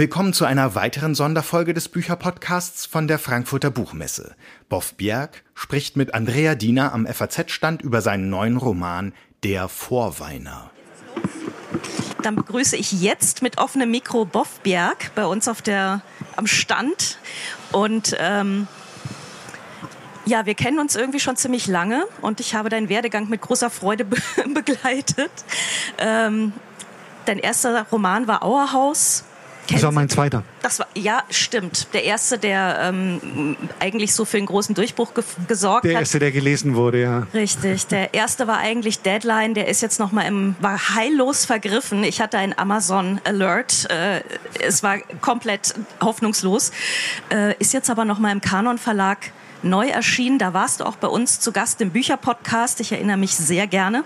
[0.00, 4.34] Willkommen zu einer weiteren Sonderfolge des Bücherpodcasts von der Frankfurter Buchmesse.
[4.70, 10.70] Boff Bjerg spricht mit Andrea Diener am FAZ-Stand über seinen neuen Roman Der Vorweiner.
[12.22, 16.00] Dann begrüße ich jetzt mit offenem Mikro Boff Bjerg bei uns auf der,
[16.34, 17.18] am Stand.
[17.70, 18.68] Und ähm,
[20.24, 23.68] ja, wir kennen uns irgendwie schon ziemlich lange und ich habe deinen Werdegang mit großer
[23.68, 24.16] Freude be
[24.54, 25.30] begleitet.
[25.98, 26.54] Ähm,
[27.26, 29.24] dein erster Roman war Auerhaus.
[29.68, 30.42] Das war mein zweiter.
[30.62, 31.88] Das war, ja, stimmt.
[31.94, 35.94] Der erste, der ähm, eigentlich so für einen großen Durchbruch ge gesorgt der hat.
[35.94, 37.26] Der erste, der gelesen wurde, ja.
[37.34, 37.86] Richtig.
[37.86, 39.54] Der erste war eigentlich Deadline.
[39.54, 42.04] Der ist jetzt noch mal im, war heillos vergriffen.
[42.04, 43.88] Ich hatte einen Amazon Alert.
[43.90, 44.22] Äh,
[44.60, 46.72] es war komplett hoffnungslos.
[47.32, 50.38] Äh, ist jetzt aber noch mal im Kanon Verlag neu erschienen.
[50.38, 52.80] Da warst du auch bei uns zu Gast im Bücherpodcast.
[52.80, 54.04] Ich erinnere mich sehr gerne.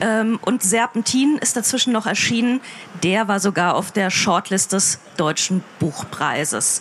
[0.00, 2.60] Ähm, und Serpentin ist dazwischen noch erschienen.
[3.02, 6.80] Der war sogar auf der Shortlist des Deutschen Buchpreises.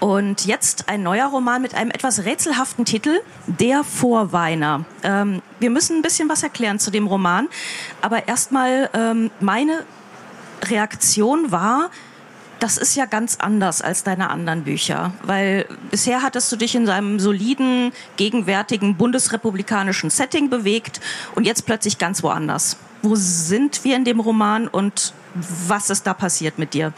[0.00, 4.84] Und jetzt ein neuer Roman mit einem etwas rätselhaften Titel, Der Vorweiner.
[5.02, 7.48] Ähm, wir müssen ein bisschen was erklären zu dem Roman.
[8.02, 9.84] Aber erstmal ähm, meine
[10.64, 11.90] Reaktion war,
[12.58, 16.86] das ist ja ganz anders als deine anderen Bücher, weil bisher hattest du dich in
[16.86, 21.00] seinem soliden, gegenwärtigen bundesrepublikanischen Setting bewegt
[21.34, 22.78] und jetzt plötzlich ganz woanders.
[23.02, 25.12] Wo sind wir in dem Roman und
[25.68, 26.94] was ist da passiert mit dir?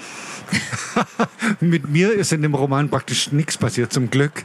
[1.60, 4.44] mit mir ist in dem Roman praktisch nichts passiert, zum Glück.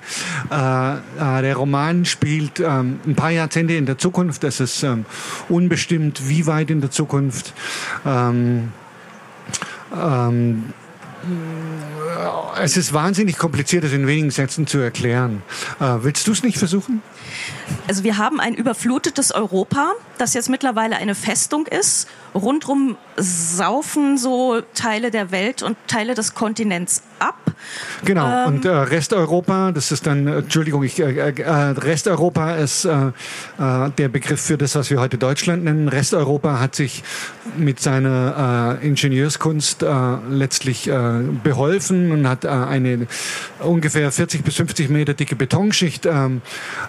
[0.49, 4.43] Äh, äh, der Roman spielt ähm, ein paar Jahrzehnte in der Zukunft.
[4.43, 5.05] Es ist ähm,
[5.47, 7.53] unbestimmt, wie weit in der Zukunft.
[8.03, 8.73] Ähm,
[9.95, 10.73] ähm
[12.61, 15.41] es ist wahnsinnig kompliziert, das in wenigen Sätzen zu erklären.
[15.79, 17.01] Äh, willst du es nicht versuchen?
[17.87, 22.07] Also wir haben ein überflutetes Europa, das jetzt mittlerweile eine Festung ist.
[22.33, 27.42] Rundrum saufen so Teile der Welt und Teile des Kontinents ab.
[28.05, 28.25] Genau.
[28.25, 33.07] Ähm, und äh, Resteuropa, das ist dann, äh, Entschuldigung, ich, äh, äh, Resteuropa ist äh,
[33.59, 35.87] äh, der Begriff für das, was wir heute Deutschland nennen.
[35.87, 37.03] Resteuropa hat sich
[37.57, 39.87] mit seiner äh, Ingenieurskunst äh,
[40.29, 43.07] letztlich äh, beholfen und hat äh, eine
[43.59, 46.41] ungefähr 40 bis 50 Meter dicke Betonschicht ähm,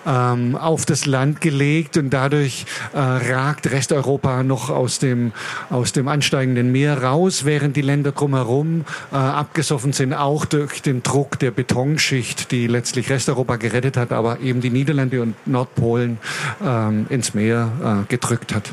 [0.07, 5.33] ähm, auf das Land gelegt und dadurch äh, ragt Resteuropa noch aus dem,
[5.71, 11.03] aus dem ansteigenden Meer raus, während die Länder drumherum äh, abgesoffen sind, auch durch den
[11.03, 16.19] Druck der Betonschicht, die letztlich Resteuropa gerettet hat, aber eben die Niederlande und Nordpolen
[16.63, 18.73] ähm, ins Meer äh, gedrückt hat.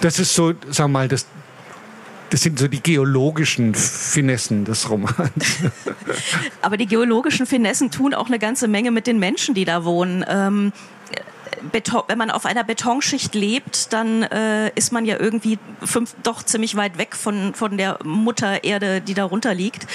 [0.00, 1.26] Das ist so, sagen wir mal, das,
[2.30, 5.62] das sind so die geologischen Finessen des Romans.
[6.62, 10.24] Aber die geologischen Finessen tun auch eine ganze Menge mit den Menschen, die da wohnen.
[10.28, 10.72] Ähm,
[11.72, 16.42] Beton, wenn man auf einer Betonschicht lebt, dann äh, ist man ja irgendwie fünf, doch
[16.42, 19.86] ziemlich weit weg von, von der Mutter Erde, die darunter liegt.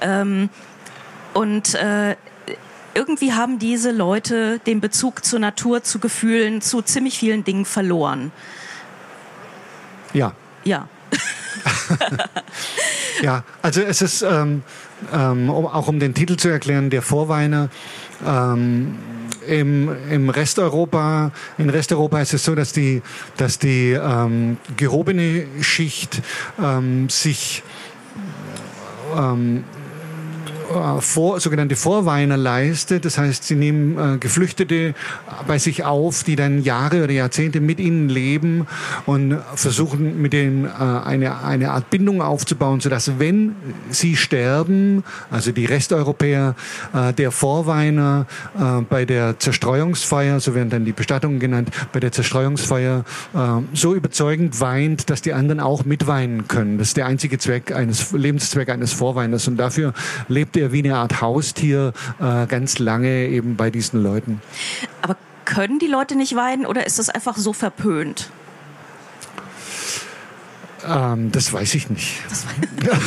[0.00, 0.48] Ähm,
[1.34, 2.16] und äh,
[2.94, 8.32] irgendwie haben diese Leute den Bezug zur Natur, zu Gefühlen, zu ziemlich vielen Dingen verloren.
[10.12, 10.34] Ja.
[10.64, 10.88] Ja.
[13.22, 14.62] ja, also es ist, ähm,
[15.12, 17.70] ähm, auch um den Titel zu erklären, der Vorweiner.
[18.26, 18.98] Ähm,
[19.46, 23.02] im, im Resteuropa, in Resteuropa ist es so, dass die,
[23.36, 26.22] dass die ähm, gehobene Schicht
[26.62, 27.62] ähm, sich
[29.16, 29.64] ähm,
[30.70, 33.00] äh, vor, sogenannte Vorweinerleiste.
[33.00, 34.94] Das heißt, sie nehmen äh, Geflüchtete
[35.46, 38.66] bei sich auf, die dann Jahre oder Jahrzehnte mit ihnen leben
[39.06, 43.56] und versuchen mit denen äh, eine, eine Art Bindung aufzubauen, sodass wenn
[43.90, 46.54] sie sterben, also die Resteuropäer,
[46.92, 48.26] äh, der Vorweiner
[48.58, 53.38] äh, bei der Zerstreuungsfeier, so werden dann die Bestattungen genannt, bei der Zerstreuungsfeier äh,
[53.74, 56.78] so überzeugend weint, dass die anderen auch mitweinen können.
[56.78, 59.92] Das ist der einzige Zweck eines Lebenszweck eines Vorweiners und dafür
[60.28, 64.40] lebt er er wie eine Art Haustier äh, ganz lange eben bei diesen Leuten.
[65.02, 68.30] Aber können die Leute nicht weinen oder ist das einfach so verpönt?
[70.88, 72.20] Ähm, das weiß ich nicht.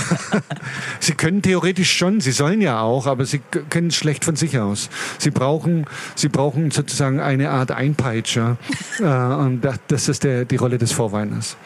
[0.99, 4.59] sie können theoretisch schon, sie sollen ja auch, aber sie können es schlecht von sich
[4.59, 4.89] aus.
[5.17, 5.85] Sie brauchen,
[6.15, 8.57] sie brauchen sozusagen eine Art Einpeitscher.
[8.99, 11.57] äh, und das ist der, die Rolle des Vorweiners.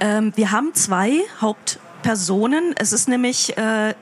[0.00, 2.74] Ähm, wir haben zwei Hauptpersonen.
[2.76, 3.94] Es ist nämlich äh,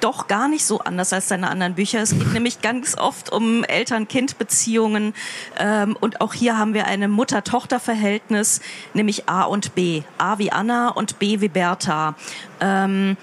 [0.00, 2.00] doch gar nicht so anders als deine anderen Bücher.
[2.00, 5.14] Es geht nämlich ganz oft um Eltern-Kind-Beziehungen
[5.58, 8.60] ähm, und auch hier haben wir ein Mutter-Tochter-Verhältnis,
[8.94, 10.02] nämlich A und B.
[10.18, 12.14] A wie Anna und B wie Bertha.
[12.60, 13.16] Ähm,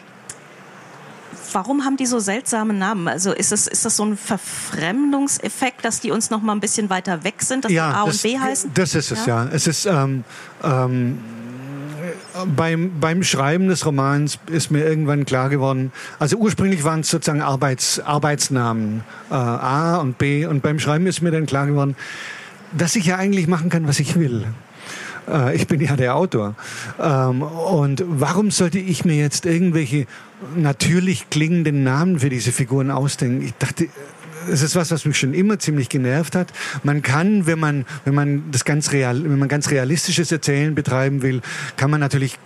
[1.53, 3.07] warum haben die so seltsame Namen?
[3.07, 6.89] Also ist das, ist das so ein Verfremdungseffekt, dass die uns noch mal ein bisschen
[6.89, 8.71] weiter weg sind, dass ja, die A das, und B heißen?
[8.73, 9.45] Das ist es, ja.
[9.45, 9.49] ja.
[9.51, 10.23] Es ist, ähm,
[10.63, 11.19] ähm,
[12.55, 17.41] beim, beim Schreiben des Romans ist mir irgendwann klar geworden, also ursprünglich waren es sozusagen
[17.41, 21.95] Arbeits, Arbeitsnamen äh, A und B und beim Schreiben ist mir dann klar geworden,
[22.75, 24.45] dass ich ja eigentlich machen kann, was ich will.
[25.27, 26.55] Äh, ich bin ja der Autor.
[26.99, 30.05] Ähm, und warum sollte ich mir jetzt irgendwelche
[30.55, 33.43] natürlich klingenden Namen für diese Figuren ausdenken?
[33.45, 33.87] Ich dachte,
[34.51, 36.51] es ist was, was mich schon immer ziemlich genervt hat.
[36.83, 41.21] Man kann, wenn man, wenn man das ganz real, wenn man ganz realistisches Erzählen betreiben
[41.21, 41.41] will,
[41.77, 42.37] kann man natürlich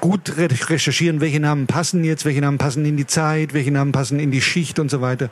[0.00, 4.18] gut recherchieren, welche Namen passen jetzt, welche Namen passen in die Zeit, welche Namen passen
[4.18, 5.28] in die Schicht und so weiter.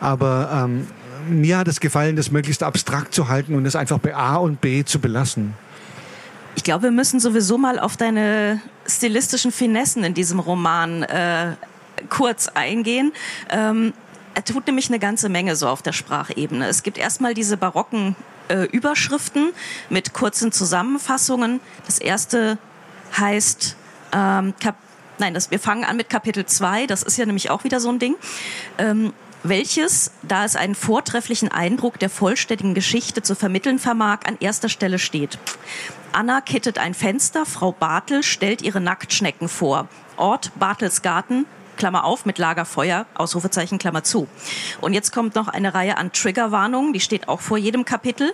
[0.00, 0.86] Aber ähm,
[1.28, 4.60] mir hat es gefallen, das möglichst abstrakt zu halten und es einfach bei A und
[4.60, 5.54] B zu belassen.
[6.54, 11.52] Ich glaube, wir müssen sowieso mal auf deine stilistischen Finessen in diesem Roman äh,
[12.08, 13.12] kurz eingehen.
[13.50, 13.92] Ähm,
[14.36, 16.68] er tut nämlich eine ganze Menge so auf der Sprachebene.
[16.68, 18.14] Es gibt erstmal diese barocken
[18.48, 19.52] äh, Überschriften
[19.88, 21.58] mit kurzen Zusammenfassungen.
[21.86, 22.58] Das erste
[23.16, 23.76] heißt,
[24.12, 24.76] ähm, Kap
[25.16, 27.88] nein, das, wir fangen an mit Kapitel 2, das ist ja nämlich auch wieder so
[27.88, 28.14] ein Ding.
[28.76, 34.68] Ähm, welches, da es einen vortrefflichen Eindruck der vollständigen Geschichte zu vermitteln vermag, an erster
[34.68, 35.38] Stelle steht.
[36.12, 39.88] Anna kittet ein Fenster, Frau Bartel stellt ihre Nacktschnecken vor.
[40.18, 41.46] Ort Bartels Garten,
[41.76, 44.28] Klammer auf, mit Lagerfeuer, Ausrufezeichen, Klammer zu.
[44.80, 48.32] Und jetzt kommt noch eine Reihe an Triggerwarnungen, die steht auch vor jedem Kapitel.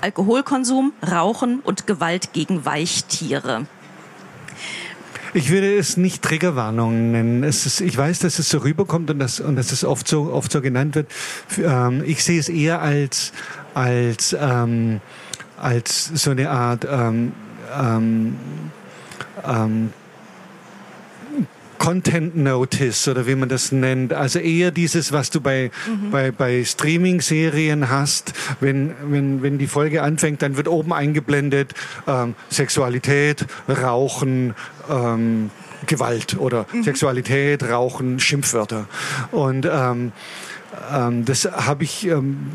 [0.00, 3.66] Alkoholkonsum, Rauchen und Gewalt gegen Weichtiere.
[5.34, 7.42] Ich würde es nicht Triggerwarnungen nennen.
[7.42, 10.50] Ist, ich weiß, dass es so rüberkommt und dass, und dass es oft so, oft
[10.50, 11.10] so genannt wird.
[11.58, 13.32] Ähm, ich sehe es eher als,
[13.74, 15.00] als, ähm,
[15.60, 17.32] als so eine Art ähm,
[17.78, 18.36] ähm,
[19.46, 19.92] ähm
[21.86, 24.12] Content Notice oder wie man das nennt.
[24.12, 26.10] Also eher dieses, was du bei, mhm.
[26.10, 28.32] bei, bei Streaming-Serien hast.
[28.58, 31.74] Wenn, wenn, wenn die Folge anfängt, dann wird oben eingeblendet
[32.08, 34.56] ähm, Sexualität, Rauchen,
[34.90, 35.52] ähm,
[35.86, 36.82] Gewalt oder mhm.
[36.82, 38.88] Sexualität, Rauchen, Schimpfwörter.
[39.30, 40.10] Und ähm,
[40.92, 42.48] ähm, das habe ich ähm,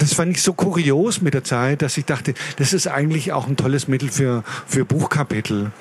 [0.00, 3.46] das fand ich so kurios mit der Zeit, dass ich dachte, das ist eigentlich auch
[3.46, 5.72] ein tolles Mittel für, für Buchkapitel.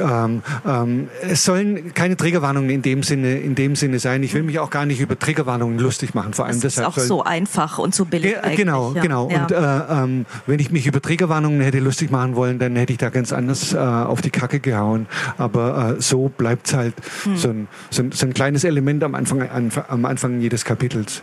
[0.00, 4.22] Ähm, ähm, es sollen keine Triggerwarnungen in dem Sinne, in dem Sinne sein.
[4.24, 6.34] Ich will mich auch gar nicht über Triggerwarnungen lustig machen.
[6.34, 8.32] Vor allem das ist auch so einfach und so billig.
[8.32, 9.02] Ja, genau, ja.
[9.02, 9.30] genau.
[9.30, 9.42] Ja.
[9.42, 12.98] Und äh, ähm, wenn ich mich über Triggerwarnungen hätte lustig machen wollen, dann hätte ich
[12.98, 15.06] da ganz anders äh, auf die Kacke gehauen.
[15.38, 17.36] Aber äh, so bleibt es halt hm.
[17.36, 19.48] so, ein, so, ein, so, ein, kleines Element am Anfang,
[19.88, 21.22] am Anfang jedes Kapitels.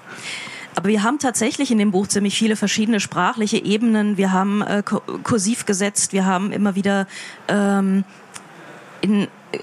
[0.76, 4.18] Aber wir haben tatsächlich in dem Buch ziemlich viele verschiedene sprachliche Ebenen.
[4.18, 4.84] Wir haben äh,
[5.24, 7.08] kursiv gesetzt, wir haben immer wieder
[7.48, 8.04] ähm,
[9.02, 9.60] in äh,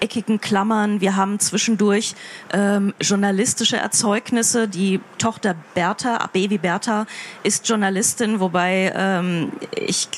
[0.00, 1.00] eckigen Klammern.
[1.00, 2.14] Wir haben zwischendurch
[2.52, 4.68] ähm, journalistische Erzeugnisse.
[4.68, 7.06] Die Tochter Bertha, Baby Bertha,
[7.42, 10.08] ist Journalistin, wobei ähm, ich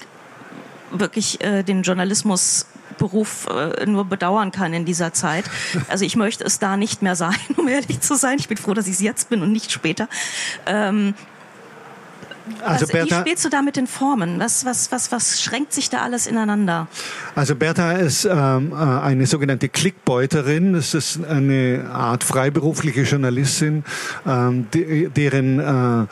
[0.91, 2.67] wirklich äh, den Journalismus
[3.01, 5.45] Beruf äh, nur bedauern kann in dieser Zeit.
[5.89, 8.37] Also ich möchte es da nicht mehr sein, um ehrlich zu sein.
[8.39, 10.09] Ich bin froh, dass ich es jetzt bin und nicht später.
[10.67, 11.15] Ähm,
[12.61, 14.39] also, also Bertha, wie spielst du da mit den Formen?
[14.39, 16.89] Was, was, was, was schränkt sich da alles ineinander?
[17.35, 20.73] Also Bertha ist ähm, äh, eine sogenannte Klickbeuterin.
[20.73, 23.85] Das ist eine Art freiberufliche Journalistin,
[24.27, 26.07] ähm, de, deren äh,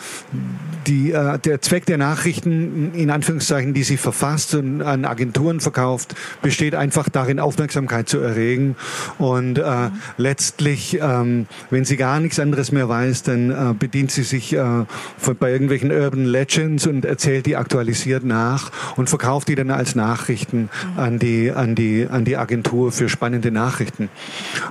[0.87, 6.15] die, äh, der Zweck der Nachrichten, in Anführungszeichen, die sie verfasst und an Agenturen verkauft,
[6.43, 8.77] besteht einfach darin, Aufmerksamkeit zu erregen.
[9.19, 9.93] Und äh, mhm.
[10.17, 14.85] letztlich, ähm, wenn sie gar nichts anderes mehr weiß, dann äh, bedient sie sich äh,
[15.19, 19.95] von, bei irgendwelchen Urban Legends und erzählt die aktualisiert nach und verkauft die dann als
[19.95, 24.09] Nachrichten an die, an die, an die Agentur für spannende Nachrichten.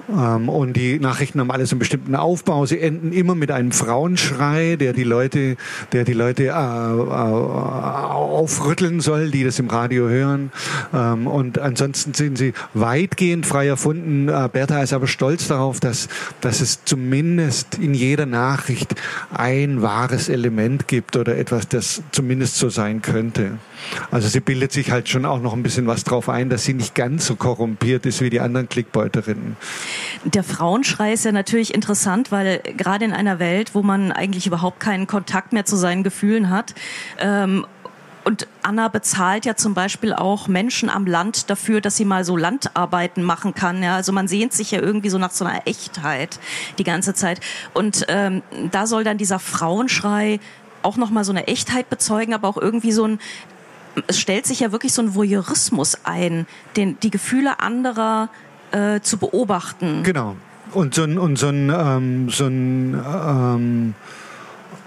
[0.10, 2.66] Ähm, und die Nachrichten haben alles einen bestimmten Aufbau.
[2.66, 5.58] Sie enden immer mit einem Frauenschrei, der die Leute,
[5.92, 10.52] der die Leute äh, äh, aufrütteln soll, die das im Radio hören.
[10.94, 14.30] Ähm, und ansonsten sind sie weitgehend frei erfunden.
[14.30, 16.08] Äh, Bertha ist aber stolz darauf, dass,
[16.42, 18.96] dass es zumindest in jeder Nachricht
[19.34, 23.58] ein wahres Element gibt oder etwas, das zumindest so sein könnte.
[24.12, 26.74] Also sie bildet sich halt schon auch noch ein bisschen was drauf ein, dass sie
[26.74, 29.56] nicht ganz so korrumpiert ist wie die anderen Klickbeuterinnen.
[30.24, 34.80] Der Frauenschrei ist ja natürlich interessant, weil gerade in einer Welt, wo man eigentlich überhaupt
[34.80, 36.74] keinen Kontakt mehr zu seinen Gefühlen hat,
[37.20, 37.66] ähm,
[38.28, 42.36] und Anna bezahlt ja zum Beispiel auch Menschen am Land dafür, dass sie mal so
[42.36, 43.82] Landarbeiten machen kann.
[43.82, 46.38] Ja, also man sehnt sich ja irgendwie so nach so einer Echtheit
[46.78, 47.40] die ganze Zeit.
[47.74, 50.42] Und ähm, da soll dann dieser Frauenschrei
[50.88, 53.20] auch noch mal so eine Echtheit bezeugen, aber auch irgendwie so ein
[54.08, 58.30] es stellt sich ja wirklich so ein Voyeurismus ein, den, die Gefühle anderer
[58.72, 60.04] äh, zu beobachten.
[60.04, 60.36] Genau.
[60.74, 63.96] Und so ein, und so ein, ähm, so ein ähm,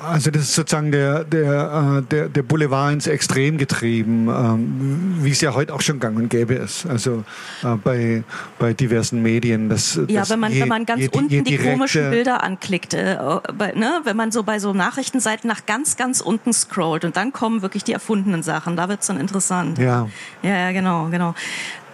[0.03, 5.31] Also das ist sozusagen der, der, äh, der, der Boulevard ins Extrem getrieben, ähm, wie
[5.31, 6.87] es ja heute auch schon gang und gäbe ist.
[6.87, 7.25] Also
[7.63, 8.25] äh, bei,
[8.59, 9.69] bei diversen Medien.
[9.69, 12.43] Das, ja, das wenn man, je, wenn man ganz je, unten je die komischen Bilder
[12.43, 13.17] anklickt, äh,
[13.57, 17.33] bei, ne, wenn man so bei so Nachrichtenseiten nach ganz, ganz unten scrollt und dann
[17.33, 19.79] kommen wirklich die erfundenen Sachen, da wird's dann interessant.
[19.79, 20.09] Ja.
[20.43, 21.35] Ja, ja, genau, genau.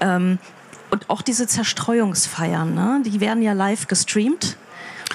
[0.01, 0.39] Ähm,
[0.91, 3.03] und auch diese Zerstreuungsfeiern, ne?
[3.05, 4.57] die werden ja live gestreamt.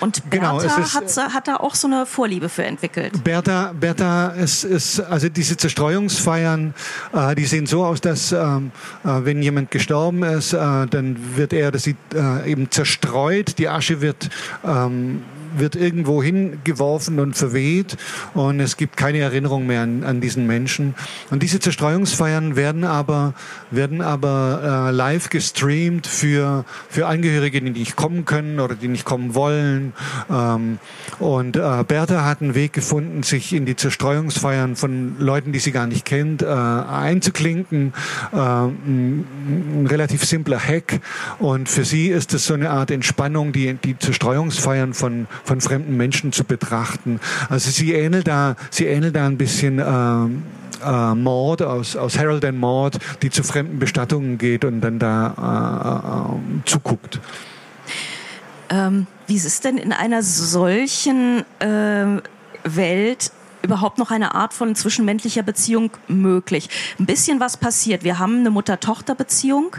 [0.02, 3.24] Und Genau, Bertha es ist- hat, hat da auch so eine Vorliebe für entwickelt.
[3.24, 6.74] Bertha, Bertha ist, ist, also diese Zerstreuungsfeiern,
[7.14, 8.72] äh, die sehen so aus, dass ähm,
[9.04, 13.70] äh, wenn jemand gestorben ist, äh, dann wird er, das sieht, äh, eben zerstreut, die
[13.70, 14.30] Asche wird
[14.66, 15.24] ähm,
[15.58, 17.98] wird irgendwo hingeworfen und verweht
[18.34, 20.96] und es gibt keine Erinnerung mehr an, an diesen Menschen.
[21.30, 23.34] Und diese Zerstreuungsfeiern werden aber,
[23.70, 29.06] werden aber äh, live gestreamt für, für Angehörige, die nicht kommen können oder die nicht
[29.06, 29.94] kommen wollen.
[30.30, 30.80] Ähm,
[31.20, 35.72] und äh, Bertha hat einen Weg gefunden, sich in die Zerstreuungsfeiern von Leuten, die sie
[35.72, 37.94] gar nicht kennt, äh, einzuklinken.
[38.32, 39.26] Äh, ein,
[39.84, 41.00] ein relativ simpler Hack.
[41.40, 45.98] Und für sie ist es so eine Art Entspannung, die, die Zerstreuungsfeiern von, von fremden
[45.98, 47.20] Menschen zu betrachten.
[47.50, 50.44] Also sie ähnelt da, sie ähnelt da ein bisschen ähm,
[50.84, 56.32] äh, Maud aus, aus Harold and Maud, die zu fremden Bestattungen geht und dann da
[56.32, 57.20] äh, äh, zuguckt.
[58.70, 62.22] Ähm, wie ist es denn in einer solchen äh,
[62.64, 63.32] Welt
[63.64, 66.70] überhaupt noch eine Art von zwischenmenschlicher Beziehung möglich?
[67.00, 68.04] Ein bisschen was passiert.
[68.04, 69.76] Wir haben eine Mutter-Tochter-Beziehung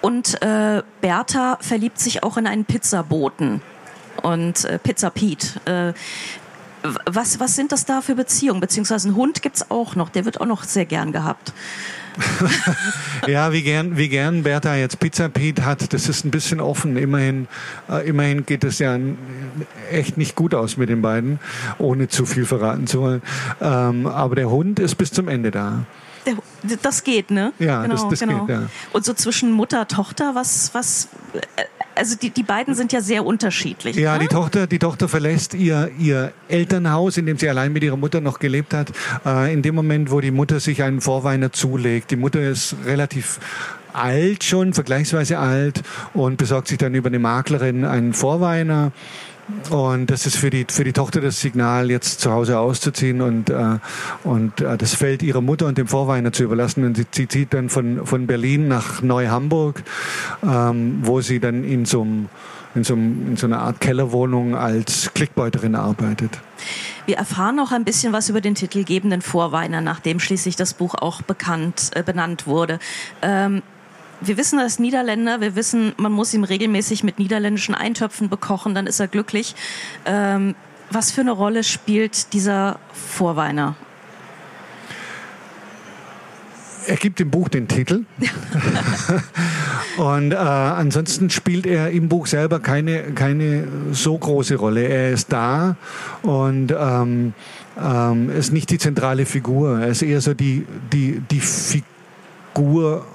[0.00, 3.60] und äh, Bertha verliebt sich auch in einen Pizzaboten
[4.22, 5.60] und äh, Pizza Pete.
[5.64, 5.92] Äh,
[7.04, 8.60] was, was sind das da für Beziehungen?
[8.60, 11.52] Beziehungsweise einen Hund gibt's auch noch, der wird auch noch sehr gern gehabt.
[13.26, 16.96] Ja, wie gern, wie gern Bertha jetzt Pizza Pete hat, das ist ein bisschen offen.
[16.96, 17.48] Immerhin,
[17.88, 18.98] äh, immerhin geht es ja
[19.90, 21.38] echt nicht gut aus mit den beiden,
[21.78, 23.22] ohne zu viel verraten zu wollen.
[23.60, 25.84] Ähm, aber der Hund ist bis zum Ende da.
[26.26, 26.34] Der,
[26.82, 27.52] das geht, ne?
[27.58, 28.62] Ja, das- das geht, ja.
[28.92, 31.08] Und so zwischen Mutter, Tochter, was, was,
[31.56, 31.62] äh,
[32.00, 33.94] also die, die beiden sind ja sehr unterschiedlich.
[33.94, 34.20] Ja, ne?
[34.20, 38.22] die Tochter, die Tochter verlässt ihr, ihr Elternhaus, in dem sie allein mit ihrer Mutter
[38.22, 38.90] noch gelebt hat,
[39.26, 42.10] äh, in dem Moment, wo die Mutter sich einen Vorweiner zulegt.
[42.10, 43.38] Die Mutter ist relativ
[43.92, 45.82] alt schon, vergleichsweise alt
[46.14, 48.92] und besorgt sich dann über eine Maklerin einen Vorweiner.
[49.70, 53.50] Und das ist für die, für die Tochter das Signal, jetzt zu Hause auszuziehen und,
[53.50, 53.78] äh,
[54.24, 56.84] und äh, das Feld ihrer Mutter und dem Vorweiner zu überlassen.
[56.84, 59.82] Und sie, sie zieht dann von, von Berlin nach Neu-Hamburg,
[60.42, 62.06] ähm, wo sie dann in so,
[62.74, 66.38] in, so in so einer Art Kellerwohnung als Klickbeuterin arbeitet.
[67.06, 71.22] Wir erfahren noch ein bisschen was über den titelgebenden Vorweiner, nachdem schließlich das Buch auch
[71.22, 72.78] bekannt, äh, benannt wurde.
[73.22, 73.62] Ähm,
[74.20, 75.40] wir wissen, er ist Niederländer.
[75.40, 79.54] Wir wissen, man muss ihn regelmäßig mit niederländischen Eintöpfen bekochen, dann ist er glücklich.
[80.04, 80.54] Ähm,
[80.90, 83.76] was für eine Rolle spielt dieser Vorweiner?
[86.86, 88.04] Er gibt dem Buch den Titel.
[89.98, 94.82] und äh, ansonsten spielt er im Buch selber keine, keine so große Rolle.
[94.82, 95.76] Er ist da
[96.22, 97.34] und ähm,
[97.80, 99.78] ähm, ist nicht die zentrale Figur.
[99.80, 103.06] Er ist eher so die, die, die Figur,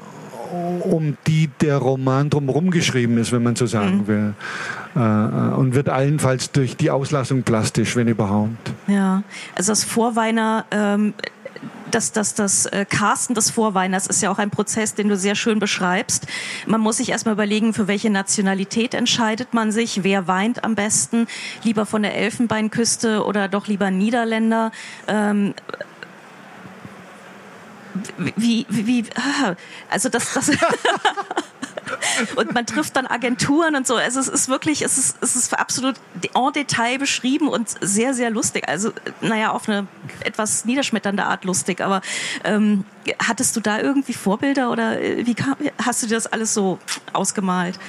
[0.85, 4.33] um die der Roman drumherum geschrieben ist, wenn man so sagen will.
[4.95, 8.73] Äh, äh, und wird allenfalls durch die Auslassung plastisch, wenn überhaupt.
[8.87, 9.23] Ja,
[9.55, 11.13] also das Vorweiner, ähm,
[11.91, 15.35] das, das, das äh, Casten des Vorweiners ist ja auch ein Prozess, den du sehr
[15.35, 16.27] schön beschreibst.
[16.65, 21.27] Man muss sich erstmal überlegen, für welche Nationalität entscheidet man sich, wer weint am besten,
[21.63, 24.71] lieber von der Elfenbeinküste oder doch lieber Niederländer.
[25.07, 25.53] Ähm,
[28.35, 29.55] wie, wie, wie, ah,
[29.89, 30.49] also das, das
[32.35, 33.95] und man trifft dann Agenturen und so.
[33.95, 35.95] Also es ist wirklich, es ist, es ist absolut
[36.33, 38.67] en Detail beschrieben und sehr, sehr lustig.
[38.67, 39.87] Also, naja, auf eine
[40.21, 41.81] etwas niederschmetternde Art lustig.
[41.81, 42.01] Aber
[42.43, 42.85] ähm,
[43.19, 46.79] hattest du da irgendwie Vorbilder oder äh, wie kam, hast du dir das alles so
[47.13, 47.79] ausgemalt?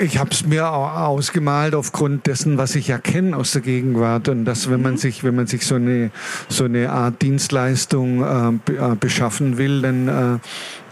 [0.00, 4.28] Ich habe es mir au- ausgemalt aufgrund dessen, was ich ja kenne aus der Gegenwart
[4.28, 6.10] und dass wenn man sich, wenn man sich so eine
[6.48, 10.38] so eine Art Dienstleistung äh, be- äh, beschaffen will, dann äh,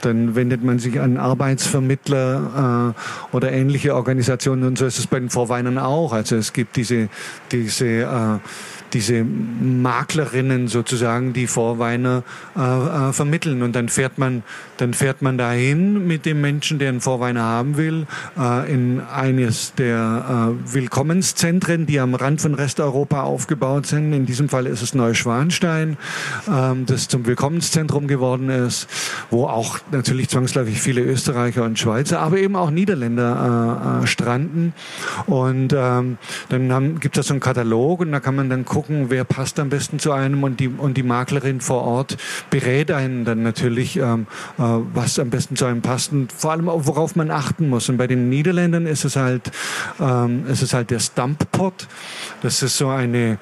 [0.01, 2.95] dann wendet man sich an Arbeitsvermittler
[3.33, 6.13] äh, oder ähnliche Organisationen und so ist es bei den Vorweinern auch.
[6.13, 7.09] Also es gibt diese
[7.53, 8.39] diese äh,
[8.93, 12.23] diese Maklerinnen sozusagen, die Vorweiner
[12.57, 13.63] äh, äh, vermitteln.
[13.63, 14.43] Und dann fährt man,
[14.77, 18.07] dann fährt man dahin mit dem Menschen, der einen Vorweiner haben will,
[18.39, 24.13] äh, in eines der äh, Willkommenszentren, die am Rand von Resteuropa aufgebaut sind.
[24.13, 25.97] In diesem Fall ist es Neuschwanstein,
[26.49, 28.89] ähm, das zum Willkommenszentrum geworden ist,
[29.31, 34.75] wo auch natürlich zwangsläufig viele Österreicher und Schweizer, aber eben auch Niederländer äh, äh stranden.
[35.27, 36.19] Und ähm,
[36.49, 39.69] dann gibt es so einen Katalog und da kann man dann gucken, wer passt am
[39.69, 42.17] besten zu einem und die, und die Maklerin vor Ort
[42.51, 44.27] berät einen dann natürlich, ähm,
[44.59, 47.89] äh, was am besten zu einem passt und vor allem auch, worauf man achten muss.
[47.89, 49.51] Und bei den Niederländern ist es halt,
[50.01, 51.89] ähm, ist es halt der Stamppot.
[52.43, 53.39] Das ist so eine,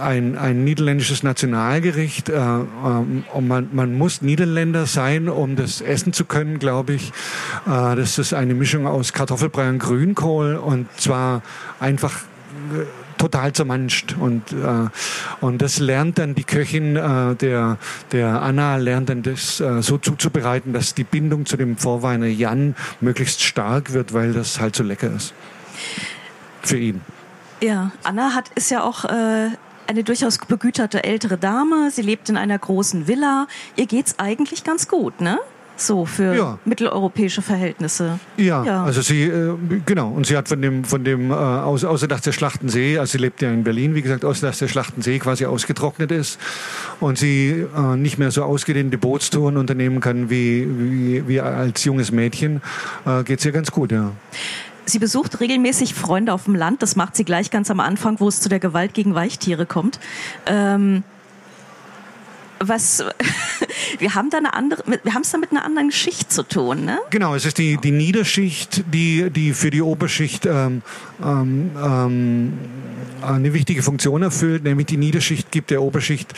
[0.00, 2.28] ein, ein niederländisches Nationalgericht.
[2.28, 7.12] Äh, ähm, und man, man muss Niederländer sein, um das essen zu können, glaube ich.
[7.66, 11.42] Äh, das ist eine Mischung aus Kartoffelbrei und Grünkohl und zwar
[11.78, 12.14] einfach
[12.74, 14.16] äh, total zermanscht.
[14.18, 14.88] Und, äh,
[15.40, 17.78] und das lernt dann die Köchin, äh, der,
[18.12, 22.74] der Anna, lernt dann das äh, so zuzubereiten, dass die Bindung zu dem Vorweiner Jan
[23.00, 25.34] möglichst stark wird, weil das halt so lecker ist.
[26.62, 27.00] Für ihn.
[27.62, 29.50] Ja, Anna hat, ist ja auch äh,
[29.86, 31.90] eine durchaus begüterte ältere Dame.
[31.90, 33.46] Sie lebt in einer großen Villa.
[33.76, 35.38] Ihr geht's eigentlich ganz gut, ne?
[35.80, 36.58] So für ja.
[36.64, 38.18] mitteleuropäische Verhältnisse.
[38.36, 39.54] Ja, ja, also sie, äh,
[39.86, 43.12] genau, und sie hat von dem, von dem äh, aus, außer dass der Schlachtensee, also
[43.12, 46.38] sie lebt ja in Berlin, wie gesagt, außer dass der Schlachtensee quasi ausgetrocknet ist
[47.00, 52.12] und sie äh, nicht mehr so ausgedehnte Bootstouren unternehmen kann wie, wie, wie als junges
[52.12, 52.60] Mädchen,
[53.06, 54.12] äh, geht es ihr ganz gut, ja.
[54.86, 56.82] Sie besucht regelmäßig Freunde auf dem Land.
[56.82, 60.00] Das macht sie gleich ganz am Anfang, wo es zu der Gewalt gegen Weichtiere kommt.
[60.46, 61.04] Ähm,
[62.60, 63.02] was
[63.98, 66.84] wir haben da eine andere, wir haben es da mit einer anderen Schicht zu tun,
[66.84, 66.98] ne?
[67.10, 70.82] Genau, es ist die, die Niederschicht, die, die für die Oberschicht ähm,
[71.22, 72.58] ähm, ähm,
[73.22, 76.32] eine wichtige Funktion erfüllt, nämlich die Niederschicht gibt der Oberschicht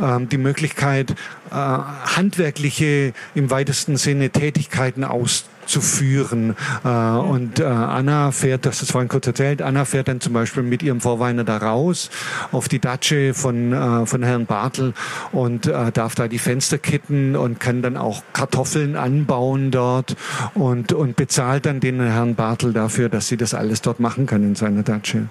[0.00, 1.10] ähm, die Möglichkeit,
[1.50, 6.56] äh, handwerkliche im weitesten Sinne Tätigkeiten auszuführen zu führen.
[6.84, 10.62] Äh, und äh, Anna fährt, das ist vorhin kurz erzählt, Anna fährt dann zum Beispiel
[10.62, 12.10] mit ihrem Vorweiner da raus
[12.52, 14.94] auf die Datsche von, äh, von Herrn Bartel
[15.32, 20.16] und äh, darf da die Fenster kitten und kann dann auch Kartoffeln anbauen dort
[20.54, 24.42] und, und bezahlt dann den Herrn Bartel dafür, dass sie das alles dort machen kann
[24.42, 25.28] in seiner Datsche.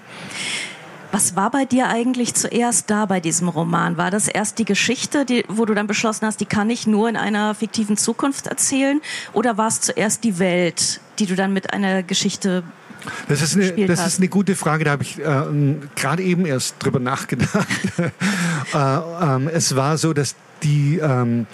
[1.13, 3.97] Was war bei dir eigentlich zuerst da bei diesem Roman?
[3.97, 7.07] War das erst die Geschichte, die, wo du dann beschlossen hast, die kann ich nur
[7.07, 8.99] in einer fiktiven Zukunft erzählen?
[9.31, 12.63] Oder war es zuerst die Welt, die du dann mit einer Geschichte
[13.27, 16.77] das ist eine, das ist eine gute Frage, da habe ich äh, gerade eben erst
[16.79, 17.67] drüber nachgedacht.
[17.97, 21.45] äh, ähm, es war so, dass die, ähm,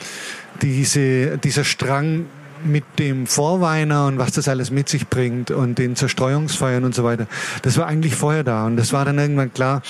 [0.62, 2.28] diese, dieser Strang
[2.64, 7.04] mit dem Vorweiner und was das alles mit sich bringt und den Zerstreuungsfeiern und so
[7.04, 7.28] weiter,
[7.62, 8.66] das war eigentlich vorher da.
[8.66, 9.82] Und das war dann irgendwann klar,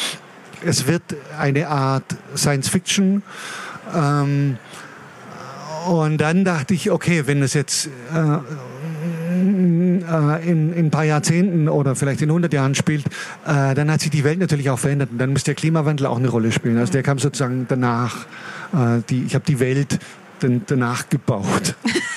[0.63, 1.03] es wird
[1.37, 2.03] eine Art
[2.35, 3.23] Science Fiction.
[3.95, 4.57] Ähm,
[5.87, 8.37] und dann dachte ich, okay, wenn es jetzt äh,
[10.09, 13.05] äh, in, in ein paar Jahrzehnten oder vielleicht in 100 Jahren spielt,
[13.45, 16.17] äh, dann hat sich die Welt natürlich auch verändert und dann muss der Klimawandel auch
[16.17, 16.77] eine Rolle spielen.
[16.77, 18.25] Also der kam sozusagen danach.
[18.73, 19.99] Äh, die, ich habe die Welt
[20.67, 21.75] danach gebaut.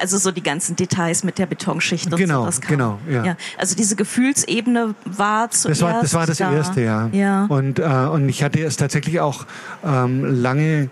[0.00, 2.46] Also so die ganzen Details mit der Betonschicht und genau, so.
[2.46, 3.24] Das genau, ja.
[3.24, 3.36] ja.
[3.58, 6.52] Also diese Gefühlsebene war zuerst das war das, war das da.
[6.52, 7.08] erste, ja.
[7.12, 7.46] ja.
[7.46, 9.46] Und, äh, und ich hatte es tatsächlich auch
[9.84, 10.90] ähm, lange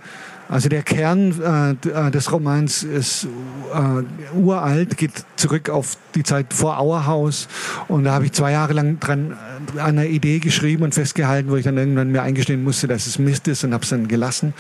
[0.49, 3.27] also der Kern äh, des Romans ist
[3.73, 7.49] äh, uralt, geht zurück auf die Zeit vor Auerhaus.
[7.89, 9.37] Und da habe ich zwei Jahre lang dran
[9.75, 13.07] äh, an einer Idee geschrieben und festgehalten, wo ich dann irgendwann mir eingestehen musste, dass
[13.07, 14.53] es Mist ist und habe es dann gelassen.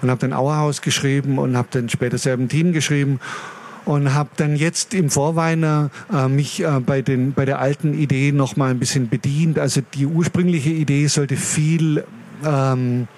[0.00, 3.20] Und habe dann Auerhaus geschrieben und habe dann später Serpentin geschrieben
[3.90, 8.30] und habe dann jetzt im Vorweiner äh, mich äh, bei, den, bei der alten Idee
[8.30, 9.58] noch mal ein bisschen bedient.
[9.58, 12.04] Also die ursprüngliche Idee sollte viel
[12.44, 13.08] ähm,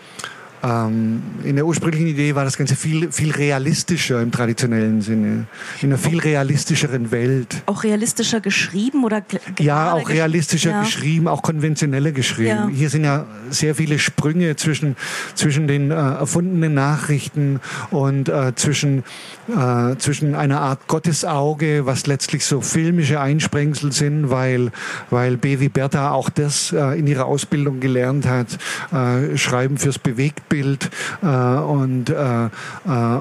[0.63, 5.47] ähm, in der ursprünglichen Idee war das Ganze viel, viel realistischer im traditionellen Sinne.
[5.81, 7.63] In einer viel realistischeren Welt.
[7.67, 9.23] Auch realistischer geschrieben oder
[9.59, 10.83] Ja, auch realistischer ja.
[10.83, 12.49] geschrieben, auch konventioneller geschrieben.
[12.49, 12.69] Ja.
[12.69, 14.97] Hier sind ja sehr viele Sprünge zwischen,
[15.35, 19.03] zwischen den äh, erfundenen Nachrichten und äh, zwischen,
[19.49, 24.71] äh, zwischen einer Art Gottesauge, was letztlich so filmische Einsprengsel sind, weil,
[25.11, 28.59] weil Bevi Bertha auch das äh, in ihrer Ausbildung gelernt hat,
[28.93, 30.91] äh, Schreiben fürs Bewegtbild Bild
[31.23, 32.49] äh, und, äh, äh,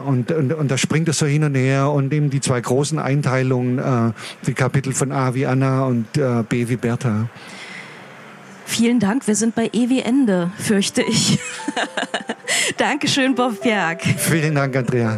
[0.06, 3.00] und, und, und da springt es so hin und her und eben die zwei großen
[3.00, 4.12] Einteilungen, äh,
[4.46, 7.30] die Kapitel von A wie Anna und äh, B wie Bertha.
[8.65, 9.28] Vielen Dank.
[9.28, 11.39] Wir sind bei E wie Ende, fürchte ich.
[12.78, 14.02] Dankeschön, Bob Berg.
[14.02, 15.17] Vielen Dank, Andrea.